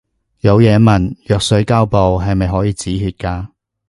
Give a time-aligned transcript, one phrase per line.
[0.39, 3.49] 有嘢問，藥水膠布係咪可以止血㗎